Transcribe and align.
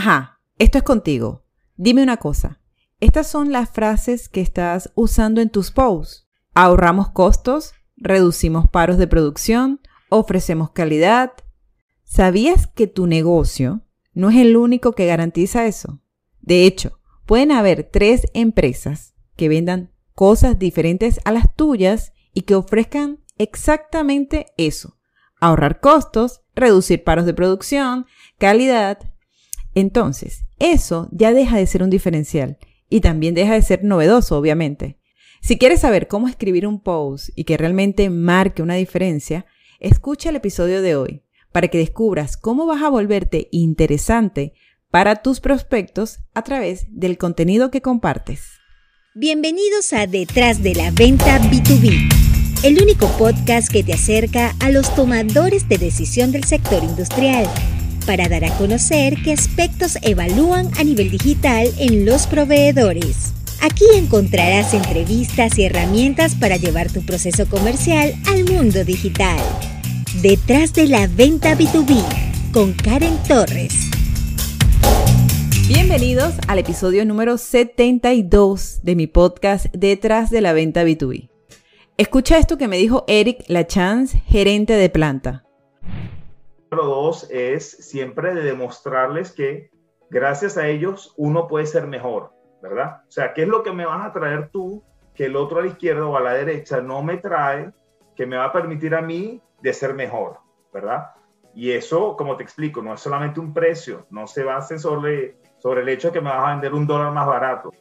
Ajá, 0.00 0.40
esto 0.56 0.78
es 0.78 0.84
contigo. 0.84 1.44
Dime 1.76 2.02
una 2.02 2.16
cosa. 2.16 2.58
Estas 3.00 3.26
son 3.26 3.52
las 3.52 3.68
frases 3.68 4.30
que 4.30 4.40
estás 4.40 4.90
usando 4.94 5.42
en 5.42 5.50
tus 5.50 5.72
posts. 5.72 6.26
Ahorramos 6.54 7.10
costos, 7.10 7.74
reducimos 7.98 8.66
paros 8.66 8.96
de 8.96 9.06
producción, 9.06 9.78
ofrecemos 10.08 10.70
calidad. 10.70 11.32
¿Sabías 12.02 12.66
que 12.66 12.86
tu 12.86 13.06
negocio 13.06 13.82
no 14.14 14.30
es 14.30 14.36
el 14.36 14.56
único 14.56 14.92
que 14.92 15.04
garantiza 15.04 15.66
eso? 15.66 16.00
De 16.40 16.64
hecho, 16.64 16.98
pueden 17.26 17.52
haber 17.52 17.84
tres 17.84 18.22
empresas 18.32 19.12
que 19.36 19.50
vendan 19.50 19.92
cosas 20.14 20.58
diferentes 20.58 21.20
a 21.26 21.32
las 21.32 21.54
tuyas 21.54 22.14
y 22.32 22.44
que 22.44 22.54
ofrezcan 22.54 23.22
exactamente 23.36 24.46
eso. 24.56 24.96
Ahorrar 25.42 25.80
costos, 25.80 26.40
reducir 26.54 27.04
paros 27.04 27.26
de 27.26 27.34
producción, 27.34 28.06
calidad. 28.38 29.10
Entonces, 29.74 30.44
eso 30.58 31.08
ya 31.12 31.32
deja 31.32 31.56
de 31.56 31.66
ser 31.66 31.82
un 31.82 31.90
diferencial 31.90 32.58
y 32.88 33.00
también 33.00 33.34
deja 33.34 33.54
de 33.54 33.62
ser 33.62 33.84
novedoso, 33.84 34.36
obviamente. 34.36 34.98
Si 35.40 35.58
quieres 35.58 35.80
saber 35.80 36.08
cómo 36.08 36.28
escribir 36.28 36.66
un 36.66 36.82
post 36.82 37.30
y 37.34 37.44
que 37.44 37.56
realmente 37.56 38.10
marque 38.10 38.62
una 38.62 38.74
diferencia, 38.74 39.46
escucha 39.78 40.28
el 40.28 40.36
episodio 40.36 40.82
de 40.82 40.96
hoy 40.96 41.22
para 41.52 41.68
que 41.68 41.78
descubras 41.78 42.36
cómo 42.36 42.66
vas 42.66 42.82
a 42.82 42.90
volverte 42.90 43.48
interesante 43.50 44.52
para 44.90 45.22
tus 45.22 45.40
prospectos 45.40 46.18
a 46.34 46.42
través 46.42 46.86
del 46.90 47.16
contenido 47.16 47.70
que 47.70 47.80
compartes. 47.80 48.42
Bienvenidos 49.14 49.92
a 49.92 50.06
Detrás 50.06 50.62
de 50.62 50.74
la 50.74 50.90
Venta 50.90 51.40
B2B, 51.40 52.64
el 52.64 52.82
único 52.82 53.08
podcast 53.18 53.72
que 53.72 53.82
te 53.82 53.94
acerca 53.94 54.54
a 54.60 54.70
los 54.70 54.94
tomadores 54.94 55.68
de 55.68 55.78
decisión 55.78 56.32
del 56.32 56.44
sector 56.44 56.84
industrial 56.84 57.46
para 58.06 58.28
dar 58.28 58.44
a 58.44 58.56
conocer 58.56 59.16
qué 59.22 59.32
aspectos 59.32 59.98
evalúan 60.02 60.70
a 60.78 60.84
nivel 60.84 61.10
digital 61.10 61.68
en 61.78 62.04
los 62.04 62.26
proveedores. 62.26 63.32
Aquí 63.62 63.84
encontrarás 63.94 64.72
entrevistas 64.74 65.58
y 65.58 65.64
herramientas 65.64 66.34
para 66.34 66.56
llevar 66.56 66.90
tu 66.90 67.04
proceso 67.04 67.46
comercial 67.46 68.14
al 68.28 68.44
mundo 68.44 68.84
digital. 68.84 69.38
Detrás 70.22 70.72
de 70.72 70.86
la 70.86 71.06
venta 71.06 71.56
B2B 71.56 72.02
con 72.52 72.72
Karen 72.72 73.16
Torres. 73.28 73.74
Bienvenidos 75.68 76.34
al 76.48 76.58
episodio 76.58 77.04
número 77.04 77.38
72 77.38 78.80
de 78.82 78.96
mi 78.96 79.06
podcast 79.06 79.66
Detrás 79.72 80.30
de 80.30 80.40
la 80.40 80.52
venta 80.52 80.82
B2B. 80.82 81.30
Escucha 81.96 82.38
esto 82.38 82.56
que 82.56 82.66
me 82.66 82.78
dijo 82.78 83.04
Eric 83.06 83.44
Lachance, 83.48 84.22
gerente 84.26 84.72
de 84.72 84.88
planta. 84.88 85.44
Dos 86.76 87.28
es 87.30 87.70
siempre 87.70 88.34
de 88.34 88.42
demostrarles 88.42 89.32
que 89.32 89.70
gracias 90.08 90.56
a 90.56 90.68
ellos 90.68 91.14
uno 91.16 91.48
puede 91.48 91.66
ser 91.66 91.86
mejor 91.86 92.32
¿verdad? 92.60 93.02
O 93.08 93.10
sea, 93.10 93.32
¿qué 93.32 93.42
es 93.42 93.48
lo 93.48 93.62
que 93.62 93.72
me 93.72 93.86
vas 93.86 94.06
a 94.06 94.12
traer 94.12 94.50
tú 94.50 94.82
que 95.14 95.26
el 95.26 95.36
otro 95.36 95.58
a 95.58 95.62
la 95.62 95.68
izquierda 95.68 96.06
o 96.06 96.16
a 96.16 96.20
la 96.20 96.34
derecha 96.34 96.80
no 96.80 97.02
me 97.02 97.16
trae, 97.16 97.72
que 98.14 98.26
me 98.26 98.36
va 98.36 98.46
a 98.46 98.52
permitir 98.52 98.94
a 98.94 99.02
mí 99.02 99.40
de 99.60 99.72
ser 99.72 99.94
mejor, 99.94 100.38
¿verdad? 100.72 101.10
Y 101.54 101.72
eso, 101.72 102.16
como 102.16 102.36
te 102.36 102.42
explico, 102.42 102.80
no 102.82 102.94
es 102.94 103.00
solamente 103.00 103.40
un 103.40 103.52
precio, 103.52 104.06
no 104.10 104.26
se 104.26 104.44
basa 104.44 104.78
sobre, 104.78 105.36
sobre 105.58 105.82
el 105.82 105.88
hecho 105.88 106.08
de 106.08 106.14
que 106.14 106.20
me 106.20 106.30
vas 106.30 106.46
a 106.46 106.50
vender 106.52 106.74
un 106.74 106.86
dólar 106.86 107.12
más 107.12 107.26
barato. 107.26 107.72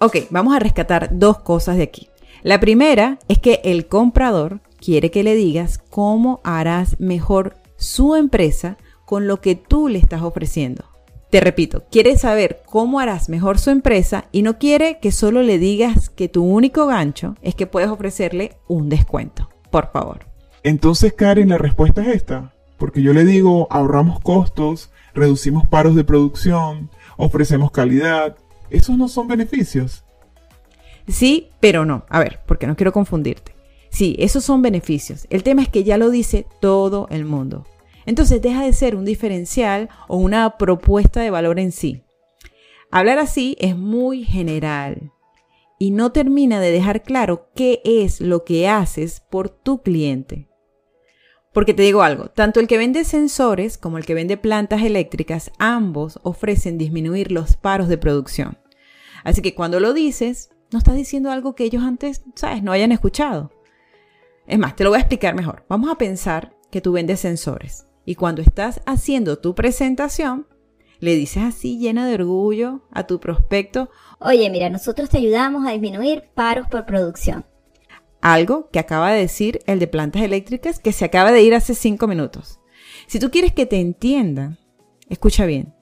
Ok, 0.00 0.16
vamos 0.30 0.54
a 0.54 0.58
rescatar 0.58 1.08
dos 1.10 1.38
cosas 1.38 1.76
de 1.76 1.84
aquí. 1.84 2.08
La 2.42 2.60
primera 2.60 3.18
es 3.28 3.38
que 3.38 3.60
el 3.64 3.88
comprador 3.88 4.60
quiere 4.80 5.10
que 5.10 5.22
le 5.22 5.34
digas 5.34 5.78
cómo 5.90 6.40
harás 6.44 6.98
mejor 7.00 7.56
su 7.76 8.16
empresa 8.16 8.78
con 9.04 9.26
lo 9.26 9.40
que 9.40 9.54
tú 9.54 9.88
le 9.88 9.98
estás 9.98 10.22
ofreciendo. 10.22 10.84
Te 11.30 11.40
repito, 11.40 11.84
quiere 11.90 12.16
saber 12.16 12.62
cómo 12.64 13.00
harás 13.00 13.28
mejor 13.28 13.58
su 13.58 13.70
empresa 13.70 14.24
y 14.32 14.42
no 14.42 14.58
quiere 14.58 14.98
que 15.00 15.12
solo 15.12 15.42
le 15.42 15.58
digas 15.58 16.08
que 16.08 16.28
tu 16.28 16.42
único 16.44 16.86
gancho 16.86 17.36
es 17.42 17.54
que 17.54 17.66
puedes 17.66 17.90
ofrecerle 17.90 18.56
un 18.66 18.88
descuento. 18.88 19.50
Por 19.70 19.90
favor. 19.92 20.26
Entonces, 20.62 21.12
Karen, 21.12 21.50
la 21.50 21.58
respuesta 21.58 22.02
es 22.02 22.08
esta. 22.08 22.52
Porque 22.78 23.02
yo 23.02 23.12
le 23.12 23.24
digo, 23.24 23.66
ahorramos 23.70 24.20
costos, 24.20 24.90
reducimos 25.14 25.66
paros 25.66 25.96
de 25.96 26.04
producción, 26.04 26.90
ofrecemos 27.16 27.72
calidad. 27.72 28.36
¿Esos 28.70 28.96
no 28.96 29.08
son 29.08 29.28
beneficios? 29.28 30.04
Sí, 31.08 31.48
pero 31.60 31.84
no. 31.84 32.04
A 32.08 32.20
ver, 32.20 32.40
porque 32.46 32.66
no 32.66 32.76
quiero 32.76 32.92
confundirte. 32.92 33.57
Sí, 33.98 34.14
esos 34.20 34.44
son 34.44 34.62
beneficios. 34.62 35.26
El 35.28 35.42
tema 35.42 35.60
es 35.60 35.68
que 35.68 35.82
ya 35.82 35.98
lo 35.98 36.10
dice 36.10 36.46
todo 36.60 37.08
el 37.10 37.24
mundo. 37.24 37.66
Entonces 38.06 38.40
deja 38.40 38.62
de 38.62 38.72
ser 38.72 38.94
un 38.94 39.04
diferencial 39.04 39.88
o 40.06 40.18
una 40.18 40.56
propuesta 40.56 41.20
de 41.20 41.30
valor 41.30 41.58
en 41.58 41.72
sí. 41.72 42.04
Hablar 42.92 43.18
así 43.18 43.56
es 43.58 43.76
muy 43.76 44.22
general 44.22 45.10
y 45.80 45.90
no 45.90 46.12
termina 46.12 46.60
de 46.60 46.70
dejar 46.70 47.02
claro 47.02 47.48
qué 47.56 47.80
es 47.84 48.20
lo 48.20 48.44
que 48.44 48.68
haces 48.68 49.20
por 49.32 49.48
tu 49.48 49.82
cliente. 49.82 50.46
Porque 51.52 51.74
te 51.74 51.82
digo 51.82 52.02
algo, 52.02 52.26
tanto 52.26 52.60
el 52.60 52.68
que 52.68 52.78
vende 52.78 53.02
sensores 53.02 53.78
como 53.78 53.98
el 53.98 54.06
que 54.06 54.14
vende 54.14 54.36
plantas 54.36 54.82
eléctricas, 54.82 55.50
ambos 55.58 56.20
ofrecen 56.22 56.78
disminuir 56.78 57.32
los 57.32 57.56
paros 57.56 57.88
de 57.88 57.98
producción. 57.98 58.58
Así 59.24 59.42
que 59.42 59.56
cuando 59.56 59.80
lo 59.80 59.92
dices, 59.92 60.50
no 60.70 60.78
estás 60.78 60.94
diciendo 60.94 61.32
algo 61.32 61.56
que 61.56 61.64
ellos 61.64 61.82
antes, 61.82 62.22
sabes, 62.36 62.62
no 62.62 62.70
hayan 62.70 62.92
escuchado. 62.92 63.50
Es 64.48 64.58
más, 64.58 64.74
te 64.74 64.82
lo 64.82 64.90
voy 64.90 64.96
a 64.96 65.00
explicar 65.00 65.34
mejor. 65.34 65.66
Vamos 65.68 65.90
a 65.90 65.96
pensar 65.96 66.56
que 66.70 66.80
tú 66.80 66.92
vendes 66.92 67.20
sensores. 67.20 67.86
Y 68.06 68.14
cuando 68.14 68.40
estás 68.40 68.80
haciendo 68.86 69.38
tu 69.38 69.54
presentación, 69.54 70.46
le 71.00 71.14
dices 71.14 71.42
así 71.42 71.78
llena 71.78 72.06
de 72.06 72.14
orgullo 72.14 72.82
a 72.90 73.06
tu 73.06 73.20
prospecto, 73.20 73.90
oye, 74.18 74.48
mira, 74.48 74.70
nosotros 74.70 75.10
te 75.10 75.18
ayudamos 75.18 75.66
a 75.66 75.72
disminuir 75.72 76.30
paros 76.34 76.66
por 76.68 76.86
producción. 76.86 77.44
Algo 78.22 78.70
que 78.70 78.78
acaba 78.78 79.12
de 79.12 79.20
decir 79.20 79.60
el 79.66 79.78
de 79.78 79.86
plantas 79.86 80.22
eléctricas 80.22 80.80
que 80.80 80.92
se 80.92 81.04
acaba 81.04 81.30
de 81.30 81.42
ir 81.42 81.54
hace 81.54 81.74
cinco 81.74 82.08
minutos. 82.08 82.58
Si 83.06 83.20
tú 83.20 83.30
quieres 83.30 83.52
que 83.52 83.66
te 83.66 83.78
entiendan, 83.78 84.58
escucha 85.10 85.44
bien, 85.44 85.74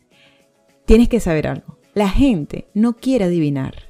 tienes 0.87 1.09
que 1.09 1.21
saber 1.21 1.47
algo. 1.47 1.79
La 1.95 2.09
gente 2.09 2.69
no 2.75 2.97
quiere 2.97 3.27
adivinar. 3.27 3.86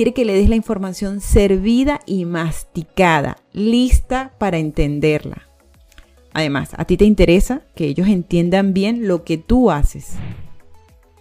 Quiere 0.00 0.14
que 0.14 0.24
le 0.24 0.32
des 0.32 0.48
la 0.48 0.56
información 0.56 1.20
servida 1.20 2.00
y 2.06 2.24
masticada, 2.24 3.36
lista 3.52 4.32
para 4.38 4.56
entenderla. 4.56 5.46
Además, 6.32 6.70
a 6.78 6.86
ti 6.86 6.96
te 6.96 7.04
interesa 7.04 7.64
que 7.74 7.84
ellos 7.84 8.08
entiendan 8.08 8.72
bien 8.72 9.06
lo 9.06 9.24
que 9.24 9.36
tú 9.36 9.70
haces. 9.70 10.12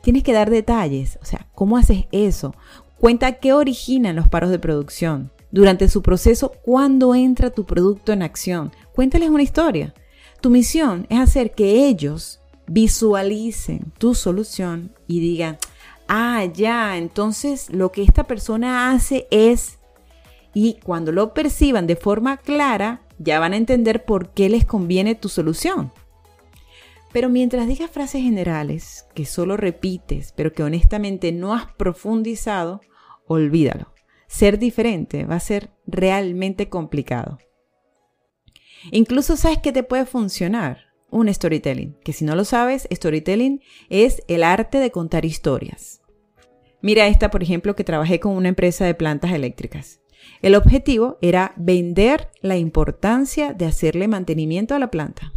Tienes 0.01 0.23
que 0.23 0.31
dar 0.31 0.50
detalles, 0.50 1.19
o 1.22 1.25
sea, 1.25 1.45
¿cómo 1.56 1.75
haces 1.75 2.06
eso? 2.13 2.56
Cuenta 2.97 3.34
qué 3.34 3.51
originan 3.51 4.16
los 4.16 4.29
paros 4.29 4.50
de 4.50 4.59
producción. 4.59 5.29
Durante 5.51 5.89
su 5.89 6.01
proceso, 6.01 6.53
¿cuándo 6.63 7.16
entra 7.16 7.50
tu 7.50 7.66
producto 7.66 8.13
en 8.13 8.22
acción? 8.22 8.72
Cuéntales 8.94 9.29
una 9.29 9.44
historia. 9.44 9.94
Tu 10.39 10.50
misión 10.50 11.06
es 11.09 11.19
hacer 11.19 11.51
que 11.51 11.85
ellos 11.89 12.39
visualicen 12.66 13.91
tu 13.97 14.16
solución 14.16 14.94
y 15.06 15.19
digan, 15.19 15.57
ah, 16.09 16.44
ya, 16.46 16.97
entonces 16.97 17.70
lo 17.70 17.92
que 17.92 18.03
esta 18.03 18.25
persona 18.25 18.92
hace 18.92 19.28
es, 19.31 19.80
y 20.53 20.80
cuando 20.84 21.12
lo 21.12 21.34
perciban 21.34 21.88
de 21.88 21.96
forma 21.96 22.38
clara, 22.38 23.02
ya 23.20 23.40
van 23.40 23.53
a 23.53 23.58
entender 23.58 24.03
por 24.03 24.34
qué 24.34 24.50
les 24.50 24.66
conviene 24.66 25.16
tu 25.16 25.30
solución. 25.30 25.94
Pero 27.12 27.30
mientras 27.30 27.68
digas 27.68 27.90
frases 27.90 28.22
generales 28.22 29.06
que 29.16 29.25
solo 29.25 29.58
repites, 29.58 30.34
pero 30.36 30.52
que 30.52 30.64
honestamente 30.64 31.31
no 31.31 31.53
has 31.53 31.72
profundizado, 31.74 32.81
olvídalo. 33.25 33.94
Ser 34.28 34.59
diferente 34.59 35.25
va 35.25 35.36
a 35.36 35.40
ser 35.40 35.72
realmente 35.88 36.69
complicado. 36.69 37.40
Incluso 38.92 39.36
sabes 39.38 39.58
que 39.58 39.72
te 39.72 39.84
puede 39.84 40.06
funcionar 40.06 40.90
un 41.09 41.34
storytelling, 41.34 41.98
que 42.03 42.14
si 42.14 42.25
no 42.25 42.36
lo 42.36 42.46
sabes, 42.46 42.88
storytelling 42.92 43.62
es 43.90 44.24
el 44.28 44.44
arte 44.44 44.78
de 44.78 44.92
contar 44.92 45.25
historias. 45.25 45.99
Mira 46.81 47.08
esta, 47.08 47.30
por 47.30 47.44
ejemplo, 47.44 47.76
que 47.76 47.84
trabajé 47.84 48.20
con 48.20 48.36
una 48.36 48.50
empresa 48.50 48.86
de 48.86 48.96
plantas 48.96 49.31
eléctricas. 49.31 50.00
El 50.42 50.56
objetivo 50.56 51.18
era 51.22 51.54
vender 51.58 52.30
la 52.42 52.58
importancia 52.58 53.54
de 53.54 53.66
hacerle 53.66 54.08
mantenimiento 54.08 54.76
a 54.76 54.80
la 54.80 54.92
planta. 54.92 55.34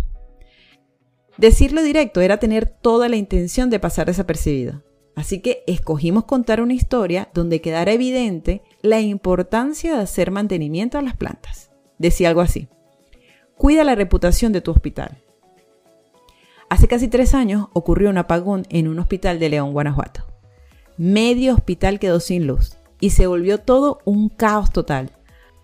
Decirlo 1.38 1.82
directo 1.82 2.20
era 2.20 2.38
tener 2.38 2.66
toda 2.66 3.08
la 3.08 3.16
intención 3.16 3.70
de 3.70 3.80
pasar 3.80 4.06
desapercibido. 4.06 4.82
Así 5.14 5.40
que 5.40 5.62
escogimos 5.66 6.24
contar 6.24 6.60
una 6.60 6.74
historia 6.74 7.30
donde 7.34 7.60
quedara 7.60 7.92
evidente 7.92 8.62
la 8.80 9.00
importancia 9.00 9.96
de 9.96 10.02
hacer 10.02 10.30
mantenimiento 10.30 10.98
a 10.98 11.02
las 11.02 11.16
plantas. 11.16 11.70
Decía 11.98 12.28
algo 12.28 12.40
así. 12.40 12.68
Cuida 13.56 13.84
la 13.84 13.94
reputación 13.94 14.52
de 14.52 14.60
tu 14.60 14.70
hospital. 14.70 15.22
Hace 16.70 16.88
casi 16.88 17.08
tres 17.08 17.34
años 17.34 17.68
ocurrió 17.74 18.08
un 18.08 18.18
apagón 18.18 18.64
en 18.70 18.88
un 18.88 18.98
hospital 18.98 19.38
de 19.38 19.50
León, 19.50 19.72
Guanajuato. 19.72 20.31
Medio 20.98 21.54
hospital 21.54 21.98
quedó 21.98 22.20
sin 22.20 22.46
luz 22.46 22.76
y 23.00 23.10
se 23.10 23.26
volvió 23.26 23.58
todo 23.58 23.98
un 24.04 24.28
caos 24.28 24.70
total. 24.70 25.10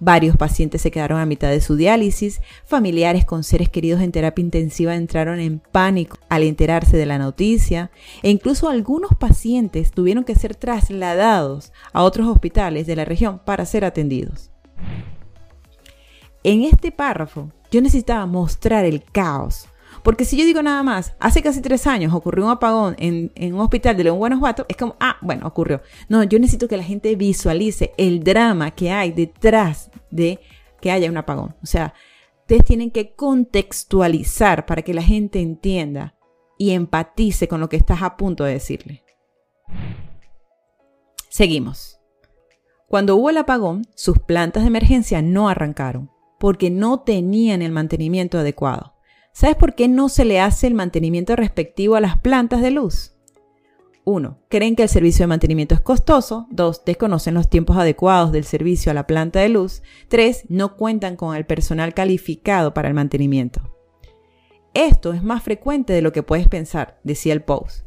Varios 0.00 0.36
pacientes 0.36 0.80
se 0.80 0.90
quedaron 0.90 1.18
a 1.18 1.26
mitad 1.26 1.50
de 1.50 1.60
su 1.60 1.74
diálisis, 1.74 2.40
familiares 2.64 3.24
con 3.24 3.42
seres 3.42 3.68
queridos 3.68 4.00
en 4.00 4.12
terapia 4.12 4.42
intensiva 4.44 4.94
entraron 4.94 5.40
en 5.40 5.58
pánico 5.58 6.18
al 6.28 6.44
enterarse 6.44 6.96
de 6.96 7.06
la 7.06 7.18
noticia 7.18 7.90
e 8.22 8.30
incluso 8.30 8.68
algunos 8.68 9.10
pacientes 9.18 9.90
tuvieron 9.90 10.24
que 10.24 10.36
ser 10.36 10.54
trasladados 10.54 11.72
a 11.92 12.04
otros 12.04 12.28
hospitales 12.28 12.86
de 12.86 12.96
la 12.96 13.04
región 13.04 13.40
para 13.44 13.66
ser 13.66 13.84
atendidos. 13.84 14.50
En 16.44 16.62
este 16.62 16.92
párrafo 16.92 17.50
yo 17.70 17.82
necesitaba 17.82 18.24
mostrar 18.26 18.84
el 18.84 19.02
caos 19.02 19.66
porque 20.08 20.24
si 20.24 20.38
yo 20.38 20.46
digo 20.46 20.62
nada 20.62 20.82
más, 20.82 21.12
hace 21.20 21.42
casi 21.42 21.60
tres 21.60 21.86
años 21.86 22.14
ocurrió 22.14 22.46
un 22.46 22.50
apagón 22.50 22.96
en, 22.98 23.30
un 23.52 23.60
hospital 23.60 23.94
de 23.94 24.04
León, 24.04 24.16
Guanajuato, 24.16 24.64
es 24.66 24.74
como, 24.74 24.96
ah, 25.00 25.18
bueno, 25.20 25.46
ocurrió. 25.46 25.82
No, 26.08 26.24
yo 26.24 26.38
necesito 26.38 26.66
que 26.66 26.78
la 26.78 26.82
gente 26.82 27.14
visualice 27.14 27.92
el 27.98 28.24
drama 28.24 28.70
que 28.70 28.90
hay 28.90 29.12
detrás 29.12 29.90
de 30.10 30.40
que 30.80 30.90
haya 30.92 31.10
un 31.10 31.18
apagón. 31.18 31.56
O 31.62 31.66
sea, 31.66 31.92
ustedes 32.40 32.64
tienen 32.64 32.90
que 32.90 33.14
contextualizar 33.16 34.64
para 34.64 34.80
que 34.80 34.94
la 34.94 35.02
gente 35.02 35.40
entienda 35.40 36.14
y 36.56 36.70
empatice 36.70 37.46
con 37.46 37.60
lo 37.60 37.68
que 37.68 37.76
estás 37.76 38.00
a 38.00 38.16
punto 38.16 38.44
de 38.44 38.54
decirle. 38.54 39.04
Seguimos. 41.28 42.00
Cuando 42.88 43.14
hubo 43.14 43.28
el 43.28 43.36
apagón, 43.36 43.82
sus 43.94 44.18
plantas 44.20 44.62
de 44.62 44.68
emergencia 44.68 45.20
no 45.20 45.50
arrancaron 45.50 46.10
porque 46.40 46.70
no 46.70 47.00
tenían 47.00 47.60
el 47.60 47.72
mantenimiento 47.72 48.38
adecuado. 48.38 48.94
¿Sabes 49.38 49.54
por 49.54 49.76
qué 49.76 49.86
no 49.86 50.08
se 50.08 50.24
le 50.24 50.40
hace 50.40 50.66
el 50.66 50.74
mantenimiento 50.74 51.36
respectivo 51.36 51.94
a 51.94 52.00
las 52.00 52.18
plantas 52.18 52.60
de 52.60 52.72
luz? 52.72 53.14
1. 54.02 54.36
Creen 54.48 54.74
que 54.74 54.82
el 54.82 54.88
servicio 54.88 55.22
de 55.22 55.28
mantenimiento 55.28 55.76
es 55.76 55.80
costoso. 55.80 56.48
2. 56.50 56.84
Desconocen 56.84 57.34
los 57.34 57.48
tiempos 57.48 57.76
adecuados 57.76 58.32
del 58.32 58.42
servicio 58.42 58.90
a 58.90 58.94
la 58.94 59.06
planta 59.06 59.38
de 59.38 59.48
luz. 59.48 59.84
3. 60.08 60.46
No 60.48 60.76
cuentan 60.76 61.14
con 61.14 61.36
el 61.36 61.46
personal 61.46 61.94
calificado 61.94 62.74
para 62.74 62.88
el 62.88 62.94
mantenimiento. 62.94 63.60
Esto 64.74 65.12
es 65.12 65.22
más 65.22 65.44
frecuente 65.44 65.92
de 65.92 66.02
lo 66.02 66.10
que 66.10 66.24
puedes 66.24 66.48
pensar, 66.48 66.98
decía 67.04 67.32
el 67.32 67.44
post. 67.44 67.84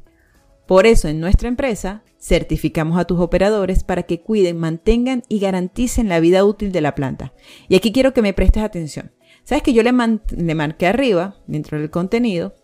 Por 0.67 0.85
eso 0.85 1.09
en 1.09 1.19
nuestra 1.19 1.49
empresa 1.49 2.01
certificamos 2.17 2.97
a 2.97 3.03
tus 3.03 3.19
operadores 3.19 3.83
para 3.83 4.03
que 4.03 4.21
cuiden, 4.21 4.57
mantengan 4.57 5.23
y 5.27 5.39
garanticen 5.39 6.07
la 6.07 6.21
vida 6.21 6.45
útil 6.45 6.71
de 6.71 6.79
la 6.79 6.95
planta. 6.95 7.33
Y 7.67 7.75
aquí 7.75 7.91
quiero 7.91 8.13
que 8.13 8.21
me 8.21 8.31
prestes 8.31 8.63
atención. 8.63 9.11
¿Sabes 9.43 9.63
que 9.63 9.73
yo 9.73 9.83
le, 9.83 9.91
marqué 9.91 10.87
arriba, 10.87 11.35
dentro 11.47 11.79
del 11.79 11.89
contenido, 11.89 12.55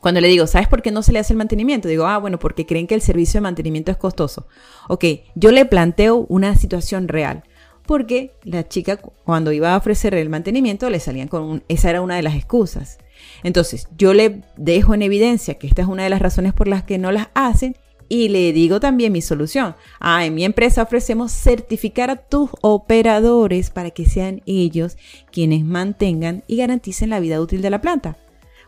cuando 0.00 0.20
le 0.20 0.28
digo, 0.28 0.46
¿sabes 0.46 0.68
por 0.68 0.82
qué 0.82 0.90
no 0.90 1.02
se 1.02 1.12
le 1.12 1.18
hace 1.18 1.32
el 1.32 1.38
mantenimiento? 1.38 1.88
Digo, 1.88 2.06
ah, 2.06 2.18
bueno, 2.18 2.38
porque 2.38 2.66
creen 2.66 2.86
que 2.86 2.94
el 2.94 3.00
servicio 3.00 3.38
de 3.38 3.42
mantenimiento 3.42 3.90
es 3.90 3.96
costoso. 3.96 4.46
Ok, 4.88 5.04
yo 5.34 5.50
le 5.50 5.64
planteo 5.64 6.26
una 6.28 6.56
situación 6.56 7.08
real. 7.08 7.44
Porque 7.86 8.34
la 8.44 8.66
chica 8.66 8.96
cuando 8.96 9.52
iba 9.52 9.74
a 9.74 9.76
ofrecer 9.76 10.14
el 10.14 10.30
mantenimiento 10.30 10.88
le 10.88 11.00
salían 11.00 11.28
con 11.28 11.42
un, 11.42 11.64
esa 11.68 11.90
era 11.90 12.00
una 12.00 12.16
de 12.16 12.22
las 12.22 12.34
excusas. 12.34 12.98
Entonces, 13.42 13.88
yo 13.96 14.14
le 14.14 14.42
dejo 14.56 14.94
en 14.94 15.02
evidencia 15.02 15.54
que 15.54 15.66
esta 15.66 15.82
es 15.82 15.88
una 15.88 16.02
de 16.04 16.10
las 16.10 16.20
razones 16.20 16.52
por 16.52 16.68
las 16.68 16.82
que 16.82 16.98
no 16.98 17.12
las 17.12 17.28
hacen 17.34 17.76
y 18.08 18.28
le 18.28 18.52
digo 18.52 18.80
también 18.80 19.12
mi 19.12 19.22
solución. 19.22 19.74
Ah, 20.00 20.24
en 20.24 20.34
mi 20.34 20.44
empresa 20.44 20.82
ofrecemos 20.82 21.32
certificar 21.32 22.10
a 22.10 22.16
tus 22.16 22.50
operadores 22.60 23.70
para 23.70 23.90
que 23.90 24.06
sean 24.06 24.42
ellos 24.46 24.96
quienes 25.30 25.64
mantengan 25.64 26.44
y 26.46 26.56
garanticen 26.56 27.10
la 27.10 27.20
vida 27.20 27.40
útil 27.40 27.62
de 27.62 27.70
la 27.70 27.80
planta. 27.80 28.16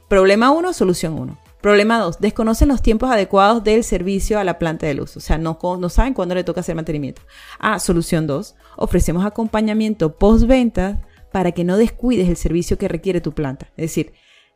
Problema 0.08 0.50
1, 0.50 0.72
solución 0.72 1.18
1. 1.18 1.38
Problema 1.60 1.98
2, 1.98 2.20
desconocen 2.20 2.68
los 2.68 2.80
tiempos 2.80 3.10
adecuados 3.10 3.64
del 3.64 3.82
servicio 3.82 4.38
a 4.38 4.44
la 4.44 4.58
planta 4.58 4.86
de 4.86 4.94
luz. 4.94 5.16
O 5.16 5.20
sea, 5.20 5.36
no, 5.36 5.58
no 5.80 5.88
saben 5.88 6.14
cuándo 6.14 6.34
le 6.34 6.44
toca 6.44 6.60
hacer 6.60 6.76
mantenimiento. 6.76 7.22
Ah, 7.58 7.80
solución 7.80 8.26
2, 8.26 8.54
ofrecemos 8.76 9.24
acompañamiento 9.24 10.16
postventa 10.16 11.02
para 11.32 11.52
que 11.52 11.64
no 11.64 11.76
descuides 11.76 12.28
el 12.28 12.36
servicio 12.36 12.78
que 12.78 12.88
requiere 12.88 13.20
tu 13.20 13.32
planta. 13.32 13.66
Es 13.76 13.90
decir, 13.90 14.12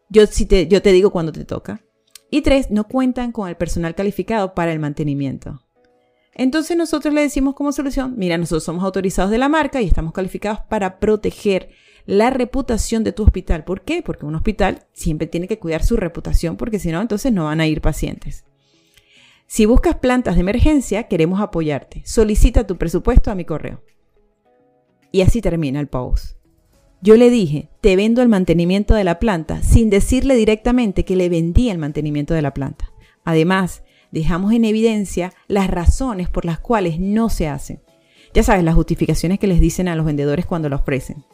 yo, 0.08 0.26
si 0.26 0.46
te, 0.46 0.68
yo 0.68 0.82
te 0.82 0.92
digo 0.92 1.10
cuándo 1.10 1.32
te 1.32 1.44
toca. 1.44 1.82
Y 2.30 2.42
tres, 2.42 2.70
no 2.70 2.86
cuentan 2.86 3.32
con 3.32 3.48
el 3.48 3.56
personal 3.56 3.94
calificado 3.94 4.54
para 4.54 4.72
el 4.72 4.78
mantenimiento. 4.78 5.62
Entonces 6.32 6.76
nosotros 6.76 7.12
le 7.12 7.22
decimos 7.22 7.54
como 7.54 7.72
solución, 7.72 8.14
mira, 8.16 8.38
nosotros 8.38 8.64
somos 8.64 8.84
autorizados 8.84 9.30
de 9.30 9.38
la 9.38 9.48
marca 9.48 9.82
y 9.82 9.86
estamos 9.86 10.12
calificados 10.12 10.60
para 10.68 10.98
proteger 11.00 11.70
la 12.06 12.30
reputación 12.30 13.04
de 13.04 13.12
tu 13.12 13.24
hospital. 13.24 13.64
¿Por 13.64 13.82
qué? 13.82 14.02
Porque 14.02 14.26
un 14.26 14.34
hospital 14.34 14.86
siempre 14.92 15.26
tiene 15.26 15.48
que 15.48 15.58
cuidar 15.58 15.84
su 15.84 15.96
reputación 15.96 16.56
porque 16.56 16.78
si 16.78 16.90
no, 16.92 17.00
entonces 17.00 17.32
no 17.32 17.44
van 17.44 17.60
a 17.60 17.66
ir 17.66 17.80
pacientes. 17.80 18.44
Si 19.46 19.66
buscas 19.66 19.96
plantas 19.96 20.36
de 20.36 20.42
emergencia, 20.42 21.08
queremos 21.08 21.40
apoyarte. 21.40 22.02
Solicita 22.06 22.66
tu 22.66 22.78
presupuesto 22.78 23.32
a 23.32 23.34
mi 23.34 23.44
correo. 23.44 23.82
Y 25.10 25.22
así 25.22 25.42
termina 25.42 25.80
el 25.80 25.88
post. 25.88 26.39
Yo 27.02 27.16
le 27.16 27.30
dije, 27.30 27.68
te 27.80 27.96
vendo 27.96 28.20
el 28.20 28.28
mantenimiento 28.28 28.94
de 28.94 29.04
la 29.04 29.18
planta, 29.18 29.62
sin 29.62 29.88
decirle 29.88 30.34
directamente 30.34 31.04
que 31.06 31.16
le 31.16 31.30
vendía 31.30 31.72
el 31.72 31.78
mantenimiento 31.78 32.34
de 32.34 32.42
la 32.42 32.52
planta. 32.52 32.92
Además, 33.24 33.82
dejamos 34.10 34.52
en 34.52 34.66
evidencia 34.66 35.32
las 35.48 35.70
razones 35.70 36.28
por 36.28 36.44
las 36.44 36.58
cuales 36.58 37.00
no 37.00 37.30
se 37.30 37.48
hacen. 37.48 37.80
Ya 38.34 38.42
sabes, 38.42 38.64
las 38.64 38.74
justificaciones 38.74 39.38
que 39.38 39.46
les 39.46 39.60
dicen 39.60 39.88
a 39.88 39.96
los 39.96 40.04
vendedores 40.04 40.44
cuando 40.44 40.68
lo 40.68 40.76
ofrecen. 40.76 41.24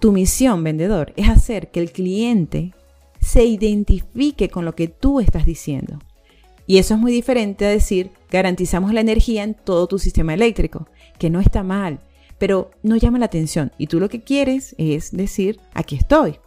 Tu 0.00 0.10
misión, 0.12 0.64
vendedor, 0.64 1.12
es 1.16 1.28
hacer 1.28 1.70
que 1.70 1.80
el 1.80 1.92
cliente 1.92 2.72
se 3.20 3.44
identifique 3.44 4.48
con 4.48 4.64
lo 4.64 4.74
que 4.74 4.88
tú 4.88 5.20
estás 5.20 5.44
diciendo. 5.44 5.98
Y 6.66 6.78
eso 6.78 6.94
es 6.94 7.00
muy 7.00 7.12
diferente 7.12 7.66
a 7.66 7.70
decir, 7.70 8.10
garantizamos 8.30 8.92
la 8.92 9.00
energía 9.00 9.42
en 9.44 9.54
todo 9.54 9.86
tu 9.86 9.98
sistema 9.98 10.32
eléctrico, 10.32 10.88
que 11.18 11.30
no 11.30 11.40
está 11.40 11.62
mal, 11.62 12.00
pero 12.38 12.70
no 12.82 12.96
llama 12.96 13.18
la 13.18 13.26
atención 13.26 13.72
y 13.78 13.86
tú 13.86 14.00
lo 14.00 14.08
que 14.08 14.22
quieres 14.22 14.74
es 14.78 15.10
decir, 15.12 15.60
aquí 15.74 15.96
estoy. 15.96 16.38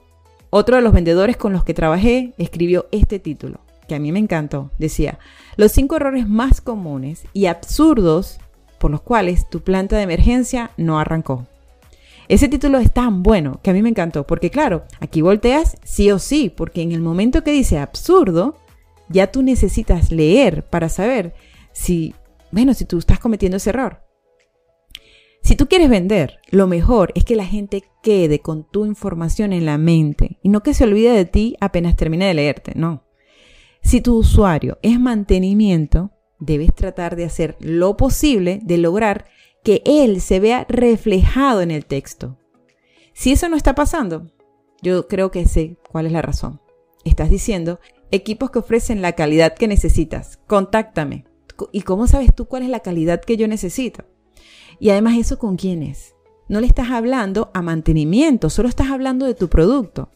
Otro 0.49 0.75
de 0.75 0.81
los 0.81 0.93
vendedores 0.93 1.37
con 1.37 1.53
los 1.53 1.63
que 1.63 1.73
trabajé 1.73 2.33
escribió 2.37 2.87
este 2.91 3.19
título, 3.19 3.59
que 3.87 3.95
a 3.95 3.99
mí 3.99 4.11
me 4.11 4.19
encantó. 4.19 4.71
Decía, 4.79 5.19
los 5.57 5.71
cinco 5.71 5.95
errores 5.95 6.27
más 6.27 6.61
comunes 6.61 7.23
y 7.33 7.45
absurdos 7.45 8.39
por 8.79 8.89
los 8.89 9.01
cuales 9.01 9.47
tu 9.49 9.61
planta 9.61 9.97
de 9.97 10.03
emergencia 10.03 10.71
no 10.77 10.99
arrancó. 10.99 11.45
Ese 12.29 12.47
título 12.47 12.77
es 12.77 12.91
tan 12.91 13.23
bueno 13.23 13.59
que 13.63 13.71
a 13.71 13.73
mí 13.73 13.81
me 13.81 13.89
encantó, 13.89 14.25
porque 14.25 14.49
claro, 14.51 14.85
aquí 14.99 15.21
volteas 15.21 15.77
sí 15.83 16.11
o 16.11 16.19
sí, 16.19 16.49
porque 16.55 16.81
en 16.81 16.91
el 16.91 17.01
momento 17.01 17.43
que 17.43 17.51
dice 17.51 17.79
absurdo, 17.79 18.55
ya 19.09 19.31
tú 19.31 19.41
necesitas 19.41 20.11
leer 20.11 20.63
para 20.63 20.89
saber 20.89 21.33
si, 21.71 22.13
bueno, 22.51 22.73
si 22.73 22.85
tú 22.85 22.99
estás 22.99 23.19
cometiendo 23.19 23.57
ese 23.57 23.71
error. 23.71 24.08
Si 25.49 25.55
tú 25.55 25.67
quieres 25.67 25.89
vender, 25.89 26.37
lo 26.51 26.67
mejor 26.67 27.11
es 27.15 27.25
que 27.25 27.35
la 27.35 27.43
gente 27.43 27.83
quede 28.03 28.37
con 28.37 28.69
tu 28.69 28.85
información 28.85 29.51
en 29.51 29.65
la 29.65 29.79
mente 29.79 30.37
y 30.43 30.49
no 30.49 30.61
que 30.61 30.75
se 30.75 30.83
olvide 30.83 31.11
de 31.11 31.25
ti 31.25 31.55
apenas 31.59 31.95
termine 31.95 32.25
de 32.25 32.35
leerte, 32.35 32.73
no. 32.75 33.03
Si 33.81 33.99
tu 33.99 34.15
usuario 34.15 34.77
es 34.83 34.99
mantenimiento, 34.99 36.11
debes 36.37 36.71
tratar 36.75 37.15
de 37.15 37.25
hacer 37.25 37.57
lo 37.61 37.97
posible 37.97 38.59
de 38.61 38.77
lograr 38.77 39.25
que 39.63 39.81
él 39.87 40.21
se 40.21 40.39
vea 40.39 40.67
reflejado 40.69 41.61
en 41.61 41.71
el 41.71 41.87
texto. 41.87 42.37
Si 43.13 43.31
eso 43.31 43.49
no 43.49 43.57
está 43.57 43.73
pasando, 43.73 44.27
yo 44.83 45.07
creo 45.07 45.31
que 45.31 45.47
sé 45.47 45.77
cuál 45.91 46.05
es 46.05 46.11
la 46.11 46.21
razón. 46.21 46.61
Estás 47.05 47.31
diciendo, 47.31 47.79
equipos 48.11 48.51
que 48.51 48.59
ofrecen 48.59 49.01
la 49.01 49.13
calidad 49.13 49.55
que 49.55 49.67
necesitas, 49.67 50.37
contáctame. 50.45 51.25
¿Y 51.71 51.81
cómo 51.81 52.05
sabes 52.05 52.35
tú 52.35 52.45
cuál 52.45 52.61
es 52.61 52.69
la 52.69 52.81
calidad 52.81 53.19
que 53.19 53.35
yo 53.35 53.47
necesito? 53.47 54.05
Y 54.79 54.89
además 54.89 55.17
eso 55.17 55.37
con 55.39 55.57
quién 55.57 55.83
es. 55.83 56.15
No 56.47 56.61
le 56.61 56.67
estás 56.67 56.89
hablando 56.89 57.51
a 57.53 57.61
mantenimiento, 57.61 58.49
solo 58.49 58.69
estás 58.69 58.89
hablando 58.89 59.25
de 59.25 59.35
tu 59.35 59.49
producto. 59.49 60.09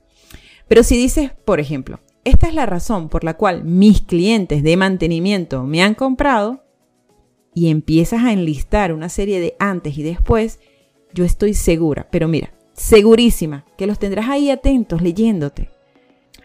Pero 0.67 0.83
si 0.83 0.97
dices, 0.97 1.31
por 1.45 1.59
ejemplo, 1.59 1.99
esta 2.23 2.47
es 2.47 2.53
la 2.53 2.65
razón 2.65 3.09
por 3.09 3.23
la 3.23 3.35
cual 3.35 3.63
mis 3.65 4.01
clientes 4.01 4.63
de 4.63 4.77
mantenimiento 4.77 5.63
me 5.63 5.83
han 5.83 5.93
comprado 5.93 6.63
y 7.53 7.69
empiezas 7.69 8.23
a 8.23 8.31
enlistar 8.31 8.93
una 8.93 9.09
serie 9.09 9.39
de 9.39 9.55
antes 9.59 9.97
y 9.97 10.03
después, 10.03 10.59
yo 11.13 11.25
estoy 11.25 11.53
segura, 11.53 12.07
pero 12.09 12.27
mira, 12.27 12.53
segurísima 12.73 13.65
que 13.77 13.85
los 13.85 13.99
tendrás 13.99 14.29
ahí 14.29 14.49
atentos 14.49 15.01
leyéndote. 15.01 15.69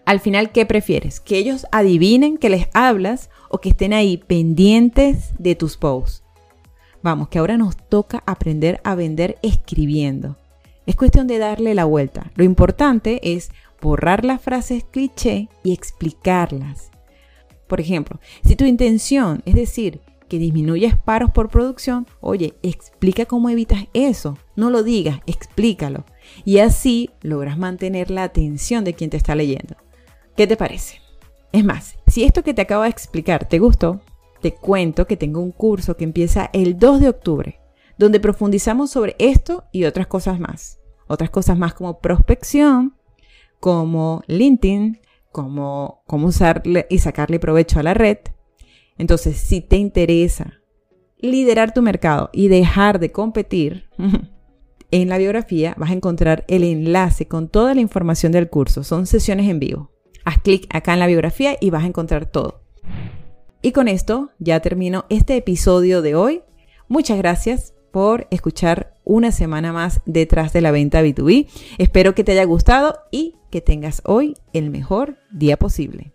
Al 0.04 0.20
final, 0.20 0.52
¿qué 0.52 0.66
prefieres? 0.66 1.20
¿Que 1.20 1.38
ellos 1.38 1.66
adivinen 1.70 2.38
que 2.38 2.50
les 2.50 2.68
hablas 2.74 3.30
o 3.50 3.58
que 3.60 3.70
estén 3.70 3.92
ahí 3.92 4.16
pendientes 4.16 5.32
de 5.38 5.54
tus 5.54 5.76
posts? 5.76 6.24
Vamos, 7.02 7.28
que 7.28 7.38
ahora 7.38 7.56
nos 7.56 7.76
toca 7.76 8.22
aprender 8.26 8.80
a 8.84 8.94
vender 8.94 9.38
escribiendo. 9.42 10.36
Es 10.86 10.96
cuestión 10.96 11.26
de 11.26 11.38
darle 11.38 11.74
la 11.74 11.84
vuelta. 11.84 12.30
Lo 12.34 12.44
importante 12.44 13.20
es 13.34 13.50
borrar 13.80 14.24
las 14.24 14.40
frases 14.40 14.84
cliché 14.84 15.48
y 15.62 15.72
explicarlas. 15.72 16.90
Por 17.66 17.80
ejemplo, 17.80 18.18
si 18.44 18.56
tu 18.56 18.64
intención 18.64 19.42
es 19.44 19.54
decir 19.54 20.00
que 20.28 20.38
disminuyes 20.38 20.96
paros 20.96 21.30
por 21.30 21.48
producción, 21.48 22.06
oye, 22.20 22.54
explica 22.62 23.26
cómo 23.26 23.50
evitas 23.50 23.86
eso. 23.94 24.38
No 24.56 24.70
lo 24.70 24.82
digas, 24.82 25.20
explícalo. 25.26 26.04
Y 26.44 26.58
así 26.58 27.10
logras 27.22 27.58
mantener 27.58 28.10
la 28.10 28.24
atención 28.24 28.84
de 28.84 28.94
quien 28.94 29.10
te 29.10 29.16
está 29.16 29.34
leyendo. 29.34 29.76
¿Qué 30.36 30.46
te 30.46 30.56
parece? 30.56 31.00
Es 31.52 31.64
más, 31.64 31.96
si 32.06 32.24
esto 32.24 32.42
que 32.42 32.54
te 32.54 32.62
acabo 32.62 32.82
de 32.82 32.90
explicar 32.90 33.48
te 33.48 33.58
gustó, 33.58 34.00
te 34.40 34.54
cuento 34.54 35.06
que 35.06 35.16
tengo 35.16 35.40
un 35.40 35.52
curso 35.52 35.96
que 35.96 36.04
empieza 36.04 36.50
el 36.52 36.78
2 36.78 37.00
de 37.00 37.08
octubre, 37.08 37.60
donde 37.98 38.20
profundizamos 38.20 38.90
sobre 38.90 39.16
esto 39.18 39.64
y 39.72 39.84
otras 39.84 40.06
cosas 40.06 40.38
más. 40.40 40.78
Otras 41.06 41.30
cosas 41.30 41.58
más 41.58 41.74
como 41.74 42.00
prospección, 42.00 42.94
como 43.60 44.22
LinkedIn, 44.26 45.00
como 45.32 46.02
cómo 46.06 46.28
usarle 46.28 46.86
y 46.90 46.98
sacarle 46.98 47.38
provecho 47.38 47.80
a 47.80 47.82
la 47.82 47.94
red. 47.94 48.18
Entonces, 48.98 49.36
si 49.36 49.60
te 49.60 49.76
interesa 49.76 50.60
liderar 51.18 51.72
tu 51.72 51.82
mercado 51.82 52.30
y 52.32 52.48
dejar 52.48 52.98
de 52.98 53.10
competir, 53.10 53.88
en 54.90 55.08
la 55.08 55.18
biografía 55.18 55.74
vas 55.76 55.90
a 55.90 55.94
encontrar 55.94 56.44
el 56.48 56.64
enlace 56.64 57.26
con 57.26 57.48
toda 57.48 57.74
la 57.74 57.80
información 57.80 58.32
del 58.32 58.48
curso. 58.48 58.84
Son 58.84 59.06
sesiones 59.06 59.48
en 59.48 59.60
vivo. 59.60 59.90
Haz 60.24 60.38
clic 60.42 60.66
acá 60.74 60.92
en 60.92 61.00
la 61.00 61.06
biografía 61.06 61.56
y 61.60 61.70
vas 61.70 61.84
a 61.84 61.88
encontrar 61.88 62.26
todo. 62.26 62.62
Y 63.60 63.72
con 63.72 63.88
esto 63.88 64.30
ya 64.38 64.60
termino 64.60 65.04
este 65.08 65.36
episodio 65.36 66.00
de 66.00 66.14
hoy. 66.14 66.42
Muchas 66.86 67.18
gracias 67.18 67.74
por 67.90 68.28
escuchar 68.30 68.94
una 69.04 69.32
semana 69.32 69.72
más 69.72 70.00
detrás 70.06 70.52
de 70.52 70.60
la 70.60 70.70
venta 70.70 71.02
B2B. 71.02 71.48
Espero 71.78 72.14
que 72.14 72.22
te 72.22 72.32
haya 72.32 72.44
gustado 72.44 73.00
y 73.10 73.34
que 73.50 73.60
tengas 73.60 74.00
hoy 74.04 74.36
el 74.52 74.70
mejor 74.70 75.18
día 75.32 75.56
posible. 75.56 76.12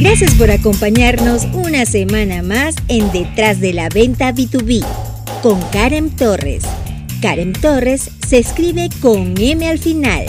Gracias 0.00 0.34
por 0.34 0.50
acompañarnos 0.50 1.44
una 1.54 1.86
semana 1.86 2.42
más 2.42 2.74
en 2.88 3.10
Detrás 3.12 3.60
de 3.60 3.72
la 3.72 3.88
Venta 3.88 4.32
B2B 4.32 4.84
con 5.42 5.60
Karen 5.70 6.14
Torres. 6.16 6.64
Karen 7.22 7.52
Torres 7.52 8.10
se 8.26 8.38
escribe 8.38 8.88
con 9.00 9.34
M 9.38 9.68
al 9.68 9.78
final. 9.78 10.26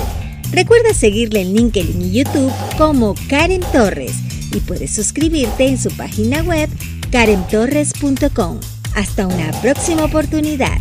Recuerda 0.51 0.93
seguirle 0.93 1.41
en 1.41 1.53
LinkedIn 1.53 2.01
y 2.01 2.11
YouTube 2.11 2.51
como 2.77 3.15
Karen 3.27 3.61
Torres 3.71 4.28
y 4.53 4.59
puedes 4.59 4.93
suscribirte 4.93 5.67
en 5.67 5.77
su 5.77 5.89
página 5.91 6.41
web 6.43 6.69
karentorres.com. 7.11 8.59
Hasta 8.95 9.27
una 9.27 9.51
próxima 9.61 10.05
oportunidad. 10.05 10.77